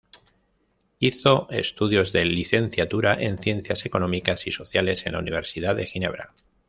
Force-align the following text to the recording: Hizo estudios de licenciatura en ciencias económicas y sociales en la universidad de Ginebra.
Hizo 0.97 1.47
estudios 1.51 2.11
de 2.11 2.25
licenciatura 2.25 3.13
en 3.13 3.37
ciencias 3.37 3.85
económicas 3.85 4.47
y 4.47 4.51
sociales 4.51 5.05
en 5.05 5.13
la 5.13 5.19
universidad 5.19 5.75
de 5.75 5.85
Ginebra. 5.85 6.33